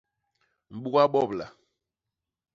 [0.75, 1.45] Mbuga bobla?